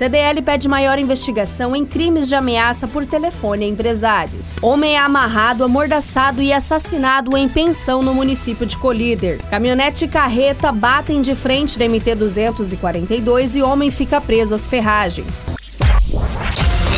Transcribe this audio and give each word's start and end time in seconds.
CDL 0.00 0.40
pede 0.40 0.66
maior 0.66 0.98
investigação 0.98 1.76
em 1.76 1.84
crimes 1.84 2.26
de 2.26 2.34
ameaça 2.34 2.88
por 2.88 3.04
telefone 3.04 3.66
a 3.66 3.68
empresários. 3.68 4.56
Homem 4.62 4.94
é 4.94 4.98
amarrado, 4.98 5.62
amordaçado 5.62 6.40
e 6.40 6.54
assassinado 6.54 7.36
em 7.36 7.46
pensão 7.46 8.02
no 8.02 8.14
município 8.14 8.64
de 8.64 8.78
Colíder. 8.78 9.36
Caminhonete 9.50 10.06
e 10.06 10.08
carreta 10.08 10.72
batem 10.72 11.20
de 11.20 11.34
frente 11.34 11.78
da 11.78 11.84
MT-242 11.84 13.56
e 13.56 13.62
homem 13.62 13.90
fica 13.90 14.22
preso 14.22 14.54
às 14.54 14.66
ferragens. 14.66 15.44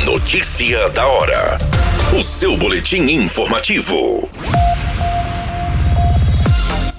Notícia 0.05 0.88
da 0.91 1.05
hora. 1.05 1.59
O 2.16 2.23
seu 2.23 2.57
boletim 2.57 3.02
informativo. 3.10 4.30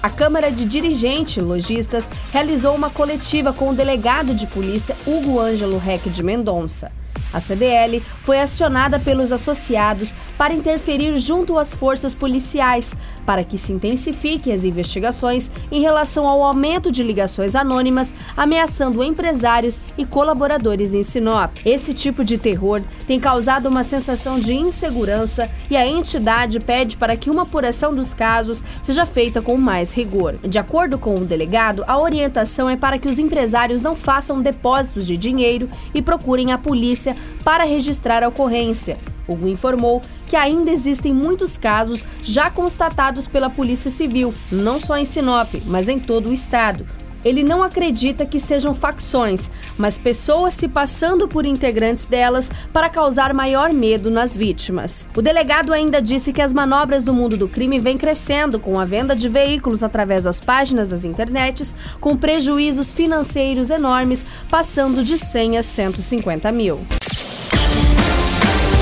A 0.04 0.10
Câmara 0.10 0.52
de 0.52 0.66
Dirigente 0.66 1.40
Logistas 1.40 2.10
realizou 2.30 2.74
uma 2.74 2.90
coletiva 2.90 3.54
com 3.54 3.70
o 3.70 3.74
delegado 3.74 4.34
de 4.34 4.46
polícia 4.46 4.94
Hugo 5.06 5.40
Ângelo 5.40 5.78
Reck 5.78 6.10
de 6.10 6.22
Mendonça. 6.22 6.92
A 7.34 7.40
CDL 7.40 8.00
foi 8.22 8.40
acionada 8.40 9.00
pelos 9.00 9.32
associados 9.32 10.14
para 10.38 10.54
interferir 10.54 11.16
junto 11.18 11.58
às 11.58 11.74
forças 11.74 12.14
policiais, 12.14 12.94
para 13.26 13.42
que 13.42 13.58
se 13.58 13.72
intensifiquem 13.72 14.52
as 14.52 14.64
investigações 14.64 15.50
em 15.70 15.80
relação 15.80 16.28
ao 16.28 16.42
aumento 16.42 16.92
de 16.92 17.02
ligações 17.02 17.54
anônimas 17.56 18.14
ameaçando 18.36 19.02
empresários 19.02 19.80
e 19.98 20.04
colaboradores 20.04 20.94
em 20.94 21.02
Sinop. 21.02 21.56
Esse 21.64 21.92
tipo 21.92 22.24
de 22.24 22.38
terror 22.38 22.82
tem 23.06 23.18
causado 23.18 23.68
uma 23.68 23.82
sensação 23.82 24.38
de 24.38 24.54
insegurança 24.54 25.50
e 25.68 25.76
a 25.76 25.86
entidade 25.86 26.60
pede 26.60 26.96
para 26.96 27.16
que 27.16 27.30
uma 27.30 27.42
apuração 27.42 27.94
dos 27.94 28.14
casos 28.14 28.62
seja 28.82 29.04
feita 29.04 29.42
com 29.42 29.56
mais 29.56 29.92
rigor. 29.92 30.36
De 30.46 30.58
acordo 30.58 30.98
com 30.98 31.16
o 31.16 31.24
delegado, 31.24 31.84
a 31.86 31.98
orientação 31.98 32.70
é 32.70 32.76
para 32.76 32.98
que 32.98 33.08
os 33.08 33.18
empresários 33.18 33.82
não 33.82 33.96
façam 33.96 34.40
depósitos 34.40 35.04
de 35.04 35.16
dinheiro 35.16 35.68
e 35.92 36.00
procurem 36.00 36.52
a 36.52 36.58
polícia 36.58 37.16
para 37.42 37.64
registrar 37.64 38.22
a 38.22 38.28
ocorrência. 38.28 38.98
Hugo 39.26 39.48
informou 39.48 40.02
que 40.26 40.36
ainda 40.36 40.70
existem 40.70 41.12
muitos 41.12 41.56
casos 41.56 42.06
já 42.22 42.50
constatados 42.50 43.26
pela 43.26 43.48
Polícia 43.48 43.90
Civil, 43.90 44.34
não 44.50 44.78
só 44.78 44.96
em 44.96 45.04
Sinop, 45.04 45.54
mas 45.64 45.88
em 45.88 45.98
todo 45.98 46.28
o 46.28 46.32
estado. 46.32 46.86
Ele 47.24 47.42
não 47.42 47.62
acredita 47.62 48.26
que 48.26 48.38
sejam 48.38 48.74
facções, 48.74 49.50
mas 49.78 49.96
pessoas 49.96 50.54
se 50.54 50.68
passando 50.68 51.26
por 51.26 51.46
integrantes 51.46 52.06
delas 52.06 52.50
para 52.72 52.88
causar 52.88 53.32
maior 53.32 53.72
medo 53.72 54.10
nas 54.10 54.36
vítimas. 54.36 55.08
O 55.16 55.22
delegado 55.22 55.72
ainda 55.72 56.02
disse 56.02 56.32
que 56.32 56.42
as 56.42 56.52
manobras 56.52 57.04
do 57.04 57.14
mundo 57.14 57.36
do 57.36 57.48
crime 57.48 57.78
vêm 57.78 57.96
crescendo 57.96 58.58
com 58.58 58.78
a 58.78 58.84
venda 58.84 59.16
de 59.16 59.28
veículos 59.28 59.82
através 59.82 60.24
das 60.24 60.40
páginas 60.40 60.90
das 60.90 61.04
internets, 61.04 61.74
com 62.00 62.16
prejuízos 62.16 62.92
financeiros 62.92 63.70
enormes, 63.70 64.24
passando 64.50 65.02
de 65.02 65.16
100 65.16 65.58
a 65.58 65.62
150 65.62 66.52
mil. 66.52 66.80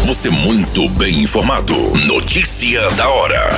Você 0.06 0.28
muito 0.30 0.88
bem 0.90 1.22
informado. 1.22 1.74
Notícia 2.06 2.90
da 2.90 3.08
hora. 3.08 3.50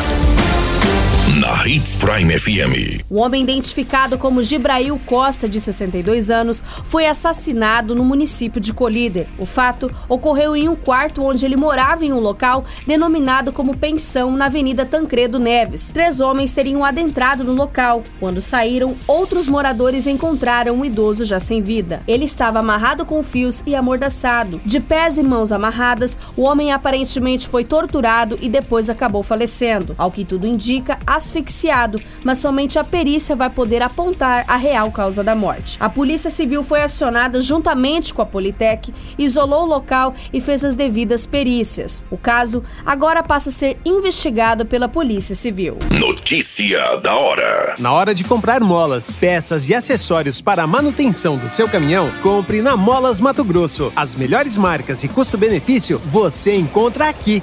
Na 1.40 1.66
Hits 1.66 1.96
Prime 1.96 2.38
FM. 2.38 3.02
O 3.10 3.20
homem 3.20 3.42
identificado 3.42 4.16
como 4.16 4.40
Gibrail 4.40 4.96
Costa, 5.04 5.48
de 5.48 5.58
62 5.58 6.30
anos, 6.30 6.62
foi 6.84 7.06
assassinado 7.06 7.92
no 7.92 8.04
município 8.04 8.60
de 8.60 8.72
Colíder. 8.72 9.26
O 9.36 9.44
fato 9.44 9.90
ocorreu 10.08 10.54
em 10.54 10.68
um 10.68 10.76
quarto 10.76 11.24
onde 11.24 11.44
ele 11.44 11.56
morava 11.56 12.04
em 12.04 12.12
um 12.12 12.20
local 12.20 12.64
denominado 12.86 13.52
como 13.52 13.76
pensão 13.76 14.30
na 14.36 14.46
Avenida 14.46 14.86
Tancredo 14.86 15.40
Neves. 15.40 15.90
Três 15.90 16.20
homens 16.20 16.54
teriam 16.54 16.84
adentrado 16.84 17.42
no 17.42 17.52
local. 17.52 18.04
Quando 18.20 18.40
saíram, 18.40 18.94
outros 19.04 19.48
moradores 19.48 20.06
encontraram 20.06 20.76
um 20.76 20.84
idoso 20.84 21.24
já 21.24 21.40
sem 21.40 21.60
vida. 21.60 22.00
Ele 22.06 22.26
estava 22.26 22.60
amarrado 22.60 23.04
com 23.04 23.20
fios 23.24 23.60
e 23.66 23.74
amordaçado. 23.74 24.60
De 24.64 24.78
pés 24.78 25.18
e 25.18 25.22
mãos 25.24 25.50
amarradas, 25.50 26.16
o 26.36 26.42
homem 26.42 26.70
aparentemente 26.70 27.48
foi 27.48 27.64
torturado 27.64 28.38
e 28.40 28.48
depois 28.48 28.88
acabou 28.88 29.24
falecendo. 29.24 29.96
Ao 29.98 30.12
que 30.12 30.24
tudo 30.24 30.46
indica, 30.46 30.96
asfixiado, 31.24 32.00
mas 32.22 32.38
somente 32.38 32.78
a 32.78 32.84
perícia 32.84 33.34
vai 33.34 33.50
poder 33.50 33.82
apontar 33.82 34.44
a 34.46 34.56
real 34.56 34.90
causa 34.90 35.24
da 35.24 35.34
morte. 35.34 35.76
A 35.80 35.88
Polícia 35.88 36.30
Civil 36.30 36.62
foi 36.62 36.82
acionada 36.82 37.40
juntamente 37.40 38.12
com 38.12 38.22
a 38.22 38.26
Politec, 38.26 38.92
isolou 39.18 39.62
o 39.62 39.66
local 39.66 40.14
e 40.32 40.40
fez 40.40 40.64
as 40.64 40.76
devidas 40.76 41.26
perícias. 41.26 42.04
O 42.10 42.16
caso 42.16 42.62
agora 42.84 43.22
passa 43.22 43.48
a 43.48 43.52
ser 43.52 43.78
investigado 43.84 44.66
pela 44.66 44.88
Polícia 44.88 45.34
Civil. 45.34 45.78
Notícia 45.90 46.96
da 46.98 47.14
hora. 47.14 47.76
Na 47.78 47.92
hora 47.92 48.14
de 48.14 48.24
comprar 48.24 48.60
molas, 48.60 49.16
peças 49.16 49.68
e 49.68 49.74
acessórios 49.74 50.40
para 50.40 50.62
a 50.62 50.66
manutenção 50.66 51.36
do 51.36 51.48
seu 51.48 51.68
caminhão, 51.68 52.10
compre 52.22 52.60
na 52.60 52.76
Molas 52.76 53.20
Mato 53.20 53.44
Grosso. 53.44 53.92
As 53.96 54.14
melhores 54.14 54.56
marcas 54.56 55.02
e 55.04 55.08
custo-benefício 55.08 56.00
você 56.06 56.54
encontra 56.54 57.08
aqui. 57.08 57.42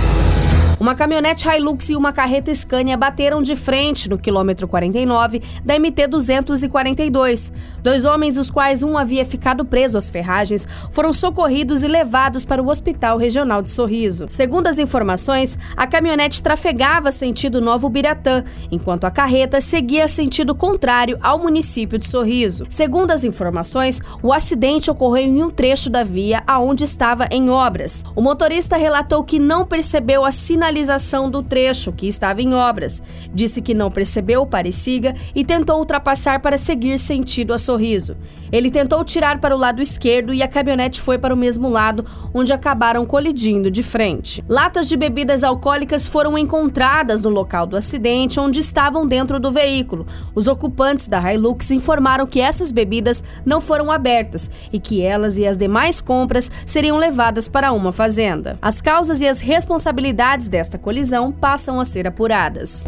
Uma 0.81 0.95
caminhonete 0.95 1.47
Hilux 1.47 1.91
e 1.91 1.95
uma 1.95 2.11
carreta 2.11 2.51
Scania 2.55 2.97
bateram 2.97 3.43
de 3.43 3.55
frente 3.55 4.09
no 4.09 4.17
quilômetro 4.17 4.67
49 4.67 5.39
da 5.63 5.77
MT 5.77 6.07
242. 6.07 7.53
Dois 7.83 8.03
homens, 8.03 8.35
os 8.35 8.49
quais 8.49 8.81
um 8.81 8.97
havia 8.97 9.23
ficado 9.23 9.63
preso 9.63 9.95
às 9.95 10.09
ferragens, 10.09 10.67
foram 10.91 11.13
socorridos 11.13 11.83
e 11.83 11.87
levados 11.87 12.45
para 12.45 12.63
o 12.63 12.67
Hospital 12.67 13.19
Regional 13.19 13.61
de 13.61 13.69
Sorriso. 13.69 14.25
Segundo 14.27 14.65
as 14.65 14.79
informações, 14.79 15.55
a 15.77 15.85
caminhonete 15.85 16.41
trafegava 16.41 17.11
sentido 17.11 17.61
Novo 17.61 17.87
Biratã, 17.87 18.43
enquanto 18.71 19.03
a 19.03 19.11
carreta 19.11 19.61
seguia 19.61 20.07
sentido 20.07 20.55
contrário 20.55 21.15
ao 21.21 21.37
município 21.37 21.99
de 21.99 22.07
Sorriso. 22.07 22.65
Segundo 22.71 23.11
as 23.11 23.23
informações, 23.23 24.01
o 24.23 24.33
acidente 24.33 24.89
ocorreu 24.89 25.25
em 25.25 25.43
um 25.43 25.51
trecho 25.51 25.91
da 25.91 26.03
via 26.03 26.41
aonde 26.47 26.85
estava 26.85 27.27
em 27.29 27.51
obras. 27.51 28.03
O 28.15 28.21
motorista 28.21 28.77
relatou 28.77 29.23
que 29.23 29.37
não 29.37 29.63
percebeu 29.63 30.25
a 30.25 30.31
sinalização 30.31 30.70
sinalização 30.71 31.29
do 31.29 31.43
trecho 31.43 31.91
que 31.91 32.07
estava 32.07 32.41
em 32.41 32.53
obras. 32.53 33.01
Disse 33.33 33.61
que 33.61 33.73
não 33.73 33.91
percebeu 33.91 34.41
o 34.41 34.47
pare-siga 34.47 35.13
e 35.35 35.43
tentou 35.43 35.77
ultrapassar 35.77 36.39
para 36.39 36.57
seguir 36.57 36.97
sentido 36.97 37.53
a 37.53 37.57
Sorriso. 37.57 38.15
Ele 38.51 38.69
tentou 38.69 39.03
tirar 39.05 39.39
para 39.39 39.55
o 39.55 39.57
lado 39.57 39.81
esquerdo 39.81 40.33
e 40.33 40.43
a 40.43 40.47
caminhonete 40.47 40.99
foi 40.99 41.17
para 41.17 41.33
o 41.33 41.37
mesmo 41.37 41.69
lado, 41.69 42.05
onde 42.33 42.51
acabaram 42.51 43.05
colidindo 43.05 43.71
de 43.71 43.81
frente. 43.81 44.43
Latas 44.47 44.89
de 44.89 44.97
bebidas 44.97 45.43
alcoólicas 45.43 46.05
foram 46.05 46.37
encontradas 46.37 47.21
no 47.21 47.29
local 47.29 47.65
do 47.65 47.77
acidente, 47.77 48.39
onde 48.39 48.59
estavam 48.59 49.07
dentro 49.07 49.39
do 49.39 49.51
veículo. 49.51 50.05
Os 50.35 50.47
ocupantes 50.47 51.07
da 51.07 51.33
Hilux 51.33 51.71
informaram 51.71 52.27
que 52.27 52.41
essas 52.41 52.73
bebidas 52.73 53.23
não 53.45 53.61
foram 53.61 53.89
abertas 53.89 54.51
e 54.71 54.79
que 54.79 55.01
elas 55.01 55.37
e 55.37 55.47
as 55.47 55.57
demais 55.57 56.01
compras 56.01 56.51
seriam 56.65 56.97
levadas 56.97 57.47
para 57.47 57.71
uma 57.71 57.93
fazenda. 57.93 58.59
As 58.61 58.81
causas 58.81 59.21
e 59.21 59.27
as 59.27 59.39
responsabilidades 59.39 60.49
desta 60.61 60.77
colisão 60.77 61.31
passam 61.31 61.79
a 61.79 61.85
ser 61.85 62.05
apuradas. 62.05 62.87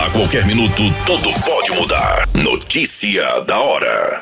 A 0.00 0.10
qualquer 0.10 0.46
minuto, 0.46 0.82
tudo 1.04 1.32
pode 1.44 1.72
mudar. 1.72 2.28
Notícia 2.32 3.40
da 3.40 3.58
hora. 3.58 4.20